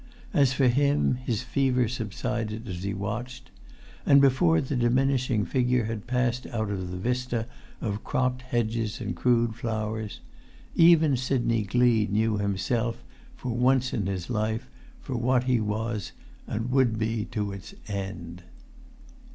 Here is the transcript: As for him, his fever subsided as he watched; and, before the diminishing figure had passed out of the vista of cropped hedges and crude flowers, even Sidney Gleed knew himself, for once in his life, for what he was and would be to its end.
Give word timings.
As 0.33 0.51
for 0.51 0.67
him, 0.67 1.13
his 1.17 1.43
fever 1.43 1.87
subsided 1.87 2.67
as 2.67 2.81
he 2.81 2.91
watched; 2.91 3.51
and, 4.03 4.19
before 4.19 4.59
the 4.59 4.75
diminishing 4.75 5.45
figure 5.45 5.85
had 5.85 6.07
passed 6.07 6.47
out 6.47 6.71
of 6.71 6.89
the 6.89 6.97
vista 6.97 7.45
of 7.81 8.03
cropped 8.03 8.41
hedges 8.41 8.99
and 8.99 9.15
crude 9.15 9.53
flowers, 9.53 10.19
even 10.75 11.15
Sidney 11.15 11.61
Gleed 11.65 12.11
knew 12.11 12.37
himself, 12.39 13.03
for 13.37 13.51
once 13.55 13.93
in 13.93 14.07
his 14.07 14.27
life, 14.27 14.67
for 15.03 15.15
what 15.15 15.43
he 15.43 15.59
was 15.59 16.13
and 16.47 16.71
would 16.71 16.97
be 16.97 17.25
to 17.25 17.51
its 17.51 17.75
end. 17.87 18.41